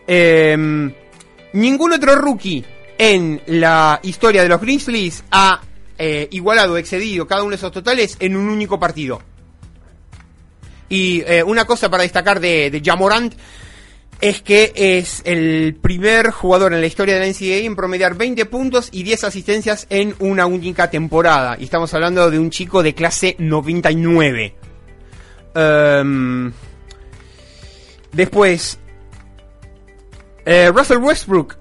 [0.07, 0.91] Em,
[1.61, 2.65] ningún otro rookie
[2.99, 5.61] en la historia de los Grizzlies ha
[5.99, 9.21] eh, igualado, excedido cada uno de esos totales en un único partido.
[10.89, 13.35] Y eh, una cosa para destacar de, de Jamorant
[14.21, 18.47] es que es el primer jugador en la historia de la NCAA en promediar 20
[18.47, 21.57] puntos y 10 asistencias en una única temporada.
[21.59, 24.55] Y estamos hablando de un chico de clase 99.
[25.55, 26.53] Um,
[28.13, 28.79] después,
[30.45, 31.57] eh, Russell Westbrook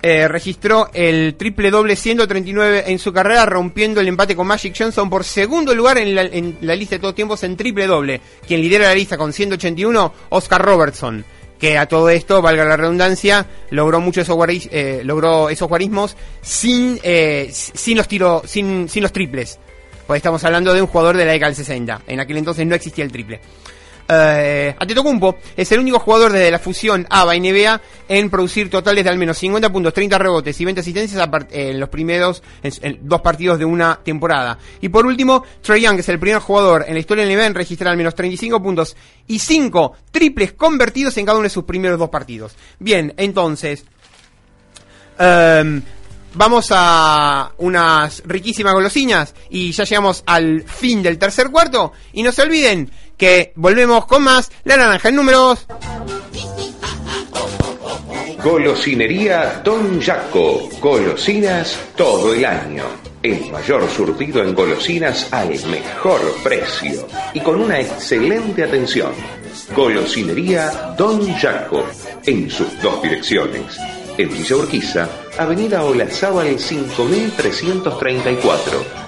[0.00, 5.10] eh, registró el triple doble 139 en su carrera, rompiendo el empate con Magic Johnson
[5.10, 8.20] por segundo lugar en la, en la lista de todos tiempos en triple doble.
[8.46, 11.24] Quien lidera la lista con 181, Oscar Robertson
[11.58, 14.38] que a todo esto, valga la redundancia, logró muchos esos,
[14.70, 19.58] eh, logró esos guarismos sin, eh, sin los tiros, sin, sin los triples.
[20.06, 22.02] Pues estamos hablando de un jugador de la década del 60.
[22.06, 23.40] En aquel entonces no existía el triple.
[24.10, 29.04] Eh, Antetokounmpo es el único jugador desde la fusión ABA y NBA en producir totales
[29.04, 32.42] de al menos 50 puntos, 30 rebotes y 20 asistencias en los primeros
[33.02, 34.58] dos partidos de una temporada.
[34.80, 37.54] Y por último, Trey Young es el primer jugador en la historia del NBA en
[37.54, 38.96] registrar al menos 35 puntos
[39.26, 42.56] y 5 triples convertidos en cada uno de sus primeros dos partidos.
[42.78, 43.84] Bien, entonces,
[45.18, 45.82] um,
[46.34, 51.92] vamos a unas riquísimas golosinas y ya llegamos al fin del tercer cuarto.
[52.12, 55.66] Y no se olviden que volvemos con más La Naranja en números.
[58.42, 60.68] Golosinería Don Jaco.
[60.80, 62.84] Golosinas todo el año.
[63.20, 69.10] El mayor surtido en golosinas al mejor precio y con una excelente atención.
[69.74, 71.84] Golosinería Don Jaco.
[72.24, 73.76] En sus dos direcciones.
[74.16, 79.07] En Villa Urquiza, Avenida Olazábal 5334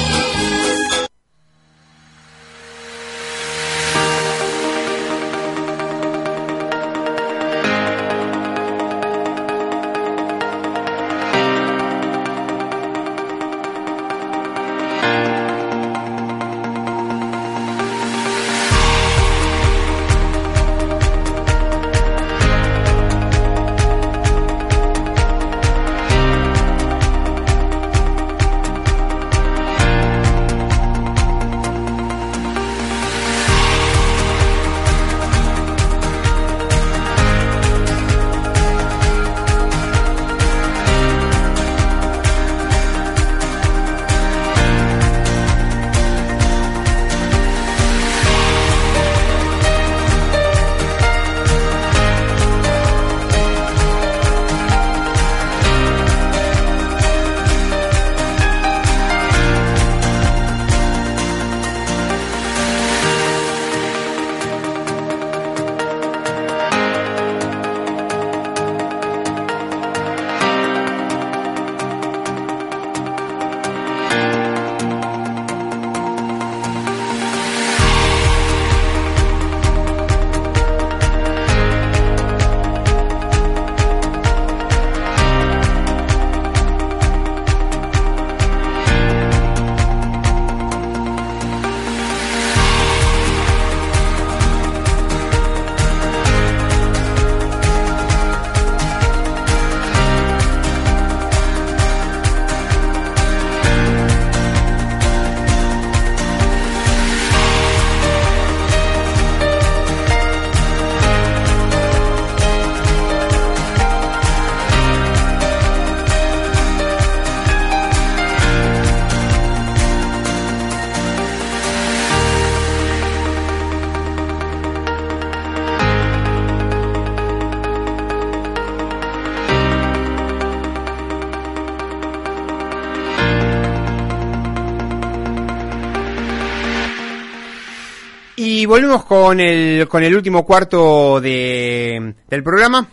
[138.71, 142.87] Volvemos con el, con el último cuarto de, del programa.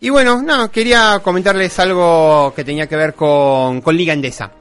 [0.00, 4.52] Y bueno, no, quería comentarles algo que tenía que ver con, con Liga Endesa.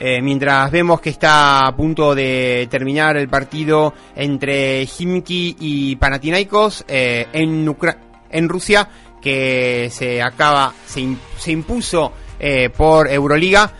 [0.00, 6.84] Eh, mientras vemos que está a punto de terminar el partido entre Himki y Panathinaikos
[6.88, 7.72] eh, en,
[8.30, 8.88] en Rusia,
[9.22, 11.06] que se acaba, se,
[11.38, 13.72] se impuso eh, por Euroliga.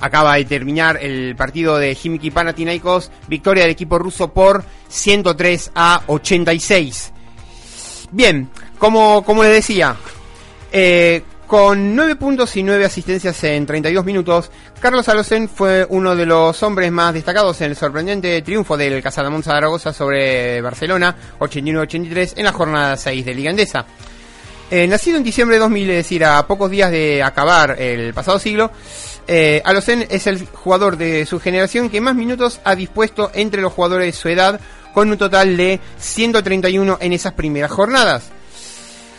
[0.00, 6.02] Acaba de terminar el partido de Himki Panathinaikos, victoria del equipo ruso por 103 a
[6.06, 7.12] 86.
[8.10, 9.96] Bien, como, como les decía,
[10.72, 16.26] eh, con 9 puntos y 9 asistencias en 32 minutos, Carlos Alocen fue uno de
[16.26, 22.44] los hombres más destacados en el sorprendente triunfo del Casadamón Zaragoza sobre Barcelona 81-83 en
[22.44, 23.86] la jornada 6 de Liga Endesa.
[24.68, 28.40] Eh, nacido en diciembre de 2000, es decir, a pocos días de acabar el pasado
[28.40, 28.72] siglo,
[29.26, 29.62] eh,
[30.10, 34.20] es el jugador de su generación que más minutos ha dispuesto entre los jugadores de
[34.20, 34.60] su edad,
[34.94, 38.30] con un total de 131 en esas primeras jornadas.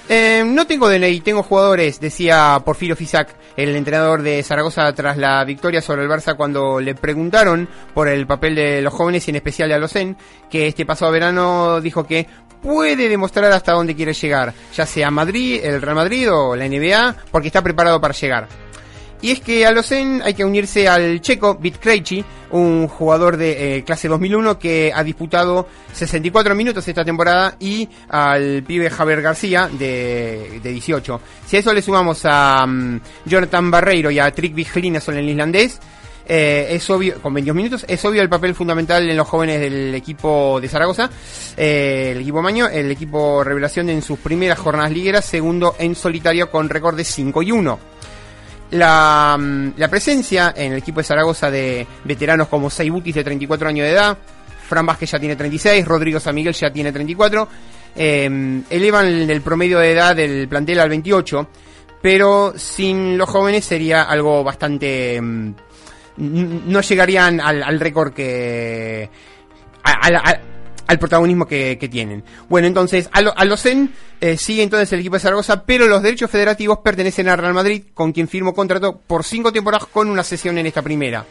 [0.10, 5.44] Eh, no tengo DNI, tengo jugadores, decía Porfirio Fisac, el entrenador de Zaragoza tras la
[5.44, 9.36] victoria sobre el Barça cuando le preguntaron por el papel de los jóvenes y en
[9.36, 10.16] especial de Alocen,
[10.50, 12.26] que este pasado verano dijo que
[12.62, 17.16] puede demostrar hasta dónde quiere llegar, ya sea Madrid, el Real Madrid o la NBA,
[17.30, 18.48] porque está preparado para llegar.
[19.22, 23.78] Y es que a Locen hay que unirse al checo Bit Krejci, un jugador de
[23.78, 29.70] eh, clase 2001 que ha disputado 64 minutos esta temporada, y al pibe Javier García
[29.72, 31.22] de, de 18.
[31.48, 35.80] Si a eso le sumamos a mm, Jonathan Barreiro y a Trick Viglinason, el islandés,
[36.30, 39.96] eh, es obvio, con 22 minutos, es obvio el papel fundamental en los jóvenes del
[39.96, 41.10] equipo de Zaragoza,
[41.56, 46.52] eh, el equipo Maño, el equipo revelación en sus primeras jornadas ligueras, segundo en solitario
[46.52, 47.80] con récord de 5 y 1
[48.72, 53.70] la, mm, la presencia en el equipo de Zaragoza de veteranos como Saibutis de 34
[53.70, 54.18] años de edad,
[54.68, 57.48] Fran Vázquez ya tiene 36, Rodrigo San Miguel ya tiene 34,
[57.96, 61.48] eh, elevan el, promedio de edad del plantel al 28,
[62.02, 65.20] pero sin los jóvenes sería algo bastante...
[65.22, 65.54] mm,
[66.18, 69.10] no llegarían al, al récord que...
[70.88, 72.24] al protagonismo que, que tienen.
[72.50, 76.02] Bueno, entonces, a, lo, a los eh, sigue entonces el equipo de Zaragoza, pero los
[76.02, 80.24] derechos federativos pertenecen al Real Madrid, con quien firmó contrato por cinco temporadas con una
[80.24, 81.26] sesión en esta primera.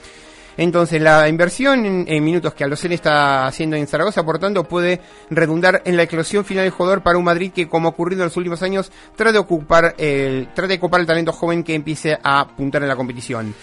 [0.59, 5.01] Entonces, la inversión en, en minutos que Alocen está haciendo en Zaragoza, por tanto, puede
[5.29, 8.29] redundar en la eclosión final del jugador para un Madrid que, como ha ocurrido en
[8.29, 12.19] los últimos años, trata de ocupar el, trata de ocupar el talento joven que empiece
[12.23, 13.55] a apuntar en la competición.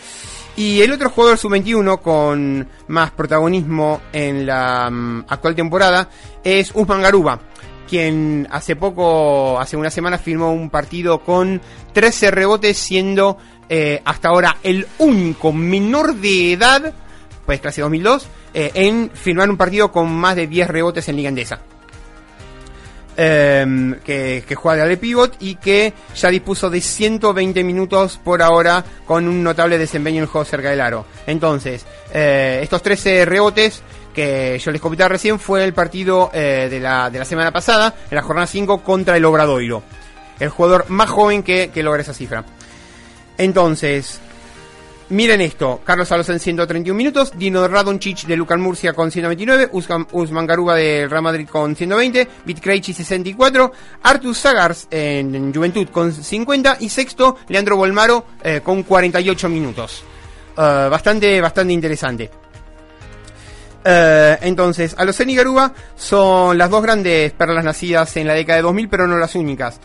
[0.56, 6.10] Y el otro jugador sub-21 con más protagonismo en la mm, actual temporada
[6.43, 7.39] es Usman Garuba,
[7.89, 11.60] quien hace poco, hace una semana, firmó un partido con
[11.93, 13.38] 13 rebotes, siendo
[13.68, 16.93] eh, hasta ahora el único menor de edad,
[17.47, 21.30] pues clase 2002, eh, en firmar un partido con más de 10 rebotes en Liga
[21.30, 21.62] Endesa.
[23.16, 29.28] Em, que, juega de pivot y que ya dispuso de 120 minutos por ahora con
[29.28, 31.05] un notable desempeño en el juego cerca del aro.
[31.28, 33.84] Entonces, eh, estos 13 rebotes
[34.16, 37.93] que yo les comentaba recién fue el partido eh, de, la, de la semana pasada,
[38.09, 39.84] en la jornada 5 contra el Obradoiro.
[40.39, 42.43] El jugador más joven que, que logra esa cifra.
[43.38, 44.22] Entonces,
[45.10, 50.08] Miren esto, Carlos Alonso en 131 minutos, Dino Radoncic de Lucan Murcia con 129, Usman,
[50.12, 56.14] Usman Garuba de Real Madrid con 120, Bitkrejci 64, Artus Sagars en, en Juventud con
[56.14, 60.04] 50 y sexto Leandro Bolmaro eh, con 48 minutos.
[60.58, 62.32] Eh, bastante, bastante interesante.
[63.86, 68.64] Eh, entonces, Alocen y Garuba son las dos grandes perlas nacidas en la década de
[68.64, 69.80] 2000, pero no las únicas.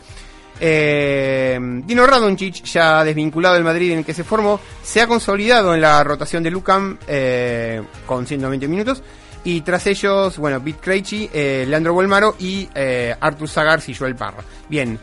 [0.59, 5.73] Eh, Dino Radoncic, ya desvinculado del Madrid en el que se formó, se ha consolidado
[5.73, 9.01] en la rotación de Lucam eh, con 120 minutos.
[9.43, 12.67] Y tras ellos, bueno, Bit Krejci, eh, Leandro Bolmaro y
[13.21, 14.43] Artur Sagars y Joel Parra.
[14.67, 14.99] Bien,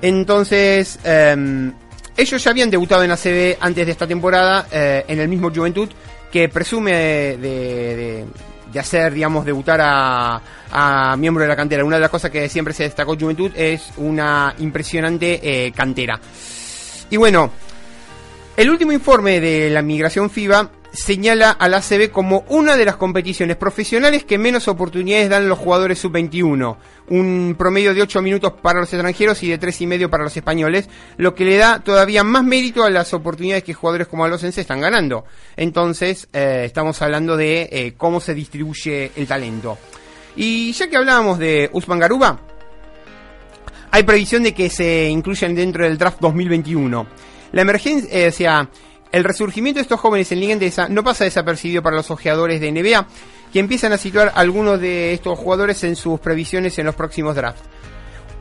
[0.00, 1.70] entonces, eh,
[2.16, 5.88] ellos ya habían debutado en ACB antes de esta temporada en el mismo Juventud
[6.32, 8.24] que presume de-
[8.72, 10.40] de hacer, digamos, debutar a,
[10.70, 11.84] a miembro de la cantera.
[11.84, 16.20] Una de las cosas que siempre se destacó Juventud es una impresionante eh, cantera.
[17.10, 17.50] Y bueno,
[18.56, 23.56] el último informe de la migración FIBA señala al ACB como una de las competiciones
[23.56, 26.76] profesionales que menos oportunidades dan los jugadores sub-21.
[27.08, 30.36] Un promedio de 8 minutos para los extranjeros y de 3 y medio para los
[30.36, 34.60] españoles, lo que le da todavía más mérito a las oportunidades que jugadores como Alosense
[34.60, 35.24] están ganando.
[35.56, 39.78] Entonces, eh, estamos hablando de eh, cómo se distribuye el talento.
[40.36, 42.40] Y ya que hablábamos de Usman Garuba,
[43.90, 47.06] hay previsión de que se incluyan dentro del draft 2021.
[47.52, 48.68] La emergencia, eh,
[49.12, 52.72] el resurgimiento de estos jóvenes en Liga Endesa no pasa desapercibido para los ojeadores de
[52.72, 53.06] NBA,
[53.52, 57.62] que empiezan a situar algunos de estos jugadores en sus previsiones en los próximos drafts.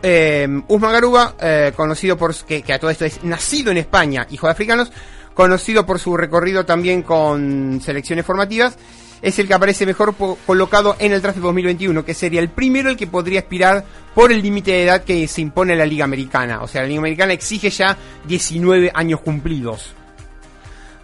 [0.03, 4.28] Eh, Usman Garuba, eh, conocido por que, que, a todo esto es nacido en España,
[4.30, 4.91] hijo de africanos,
[5.34, 8.78] conocido por su recorrido también con selecciones formativas,
[9.22, 10.15] es el que aparece mejor
[10.45, 14.32] colocado en el draft de 2021, que sería el primero el que podría aspirar por
[14.32, 16.61] el límite de edad que se impone en la Liga Americana.
[16.61, 17.97] O sea, la Liga Americana exige ya
[18.28, 19.95] 19 años cumplidos.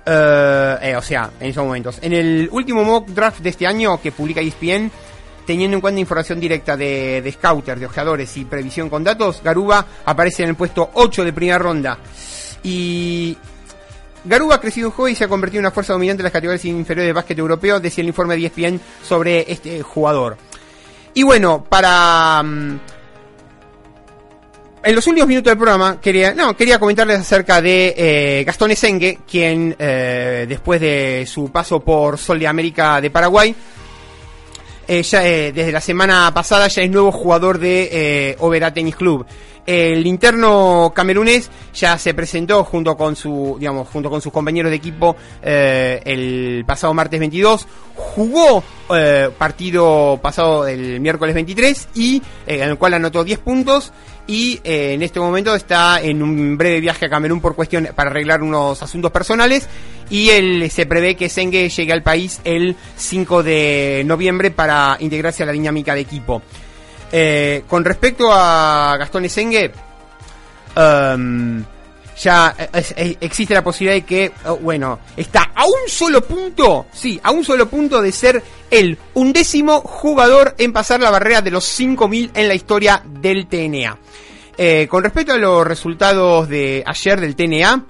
[0.05, 1.99] Uh, o sea, en esos momentos.
[2.01, 4.91] En el último mock draft de este año que publica ESPN,
[5.45, 9.85] teniendo en cuenta información directa de, de scouters, de ojeadores y previsión con datos, Garuba
[10.05, 11.97] aparece en el puesto 8 de primera ronda.
[12.63, 13.37] Y
[14.25, 16.33] Garuba ha crecido un juego y se ha convertido en una fuerza dominante en las
[16.33, 20.37] categorías inferiores de básquet europeo, decía el informe de ESPN sobre este jugador.
[21.13, 22.41] Y bueno, para...
[22.43, 22.79] Um,
[24.83, 29.19] en los últimos minutos del programa quería, no, quería comentarles acerca de eh, Gastón Esengue,
[29.29, 33.55] quien eh, después de su paso por Sol de América de Paraguay,
[34.85, 39.25] eh, ya, eh, desde la semana pasada ya es nuevo jugador de Overa Tennis Club.
[39.65, 44.75] El interno camerunés ya se presentó junto con su, digamos, junto con sus compañeros de
[44.75, 47.65] equipo el pasado martes 22.
[47.95, 48.61] Jugó
[49.37, 53.93] partido pasado el miércoles 23 y en el cual anotó 10 puntos
[54.27, 58.09] y eh, en este momento está en un breve viaje a Camerún por cuestión para
[58.09, 59.67] arreglar unos asuntos personales
[60.09, 65.43] y él se prevé que Sengue llegue al país el 5 de noviembre para integrarse
[65.43, 66.41] a la dinámica de equipo.
[67.11, 69.71] Eh, con respecto a Gastón Esengue,
[70.75, 71.63] um,
[72.21, 76.87] ya es, es, existe la posibilidad de que, oh, bueno, está a un solo punto,
[76.91, 81.51] sí, a un solo punto de ser el undécimo jugador en pasar la barrera de
[81.51, 83.97] los 5.000 en la historia del TNA.
[84.57, 87.85] Eh, con respecto a los resultados de ayer del TNA,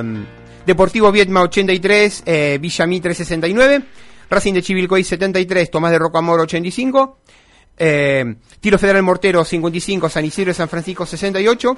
[0.00, 0.24] um,
[0.64, 3.82] Deportivo Vietma 83, eh, Villamí 369,
[4.30, 7.18] Racing de Chivilcoy 73, Tomás de Rocamor 85,
[7.76, 11.76] eh, Tiro Federal Mortero 55, San Isidro de San Francisco 68,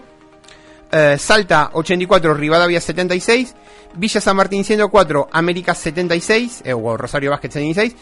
[0.91, 3.55] eh, Salta 84, Rivadavia 76,
[3.95, 7.97] Villa San Martín 104, América 76, eh, o Rosario Vázquez 76,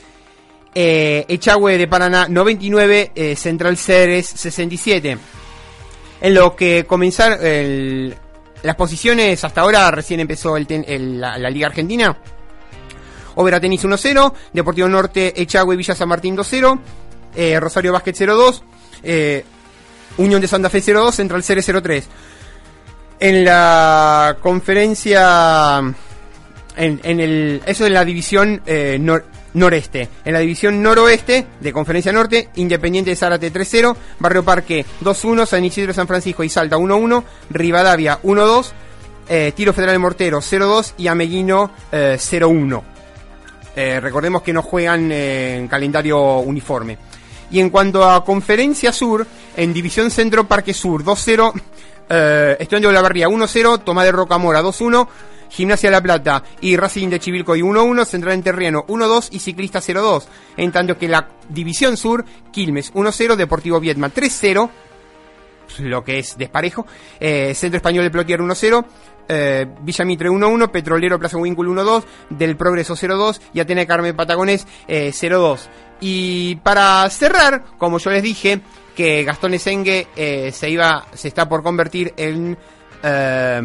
[0.74, 5.18] eh, Echagüe de Paraná 99, eh, Central Ceres 67.
[6.20, 7.40] En lo que comenzar
[8.62, 12.16] las posiciones, hasta ahora recién empezó la, Liga Argentina.
[13.34, 16.78] Obera Tenis 1-0, Deportivo Norte, Echagüe, Villa San Martín 2-0,
[17.34, 18.62] eh, Rosario Básquet 02,
[19.02, 19.44] eh,
[20.18, 22.08] Unión de Santa Fe 02, Central Ceres 03.
[23.24, 25.78] En la conferencia,
[26.76, 30.08] en, en el, eso en la división eh, nor, noreste.
[30.24, 35.64] En la división noroeste de Conferencia Norte, Independiente de Zárate 3-0, Barrio Parque 2-1, San
[35.64, 38.72] Isidro San Francisco y Salta 1-1, Rivadavia 1-2,
[39.28, 42.82] eh, Tiro Federal de Mortero 0-2 y Ameguino eh, 0-1.
[43.76, 46.98] Eh, recordemos que no juegan en calendario uniforme.
[47.52, 49.24] Y en cuanto a Conferencia Sur,
[49.56, 51.52] en División Centro Parque Sur 2-0,
[52.08, 55.08] eh, Estudiante de la Barría 1-0, Tomás de Rocamora 2-1,
[55.50, 60.24] Gimnasia La Plata y Racing de Chivilcoy 1-1, Central en Terreno 1-2 y Ciclista 0-2.
[60.56, 64.70] En tanto que la División Sur, Quilmes 1-0, Deportivo Vietma 3-0,
[65.80, 66.86] lo que es desparejo,
[67.20, 68.84] eh, Centro Español de Plotier 1-0,
[69.28, 74.66] eh, Villa Mitre 1-1, Petrolero Plaza Wincul 1-2, Del Progreso 0-2 y Atena Carmen Patagones
[74.88, 75.60] eh, 0-2.
[76.00, 78.60] Y para cerrar, como yo les dije,
[78.94, 82.56] que Gastón Esengue eh, se iba, se está por convertir en,
[83.02, 83.56] eh,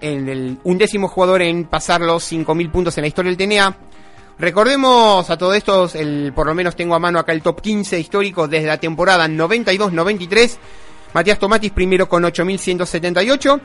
[0.00, 3.76] en el undécimo jugador en pasar los 5.000 puntos en la historia del TNA.
[4.38, 8.00] Recordemos a todos estos, el, por lo menos tengo a mano acá el top 15
[8.00, 10.56] histórico desde la temporada 92-93.
[11.12, 13.60] Matías Tomatis primero con 8.178.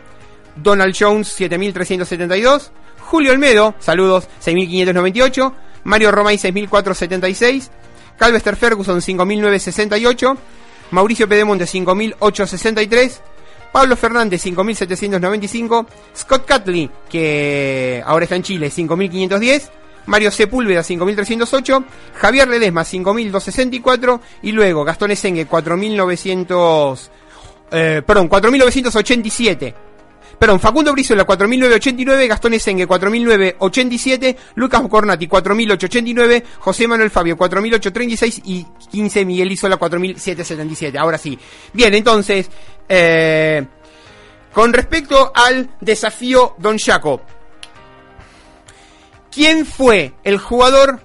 [0.56, 2.70] Donald Jones 7.372.
[3.00, 5.54] Julio Olmedo, saludos, 6.598.
[5.86, 7.70] Mario Romay 6.476.
[8.18, 10.38] Calvester Ferguson 5.968.
[10.92, 13.22] Mauricio Pedemonte 5.863.
[13.72, 15.86] Pablo Fernández 5.795.
[16.16, 19.72] Scott Catley, que ahora está en Chile, 5.510.
[20.06, 21.86] Mario Sepúlveda 5.308,
[22.16, 27.10] Javier Ledesma 5.264 y luego Gastón Esengue 4.900,
[27.72, 29.89] eh, perdón, 4.987.
[30.40, 38.66] Perdón, Facundo Brizuela 4.989, Gastón Esengue 4.987, Lucas Cornati 4.889, José Manuel Fabio 4.836 y
[38.90, 40.98] 15 Miguel Isola 4.777.
[40.98, 41.38] Ahora sí.
[41.74, 42.50] Bien, entonces,
[42.88, 43.66] eh,
[44.54, 47.22] con respecto al desafío Don Jaco,
[49.30, 51.02] ¿quién fue el jugador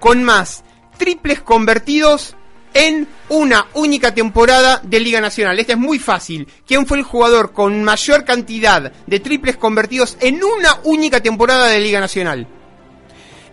[0.00, 0.64] con más
[0.98, 2.36] triples convertidos
[2.74, 5.58] en una única temporada de Liga Nacional.
[5.58, 6.46] Este es muy fácil.
[6.66, 11.80] ¿Quién fue el jugador con mayor cantidad de triples convertidos en una única temporada de
[11.80, 12.46] Liga Nacional?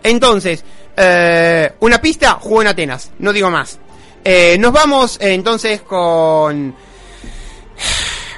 [0.02, 0.64] Entonces,
[0.96, 3.78] eh, una pista, jugó en Atenas, no digo más.
[4.24, 6.74] Eh, nos vamos eh, entonces con...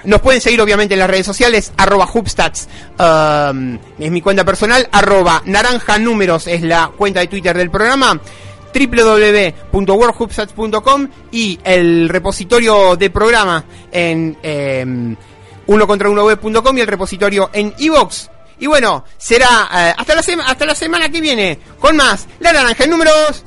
[0.03, 2.69] Nos pueden seguir obviamente en las redes sociales, arroba Hubstats
[2.99, 8.19] um, es mi cuenta personal, arroba naranja números es la cuenta de Twitter del programa
[8.73, 15.17] www.worldhubstats.com y el repositorio de programa en eh,
[15.67, 18.31] uno contra uno web.com y el repositorio en iVox.
[18.59, 22.85] Y bueno, será eh, hasta, la hasta la semana que viene con más La Naranja
[22.85, 23.45] en Números.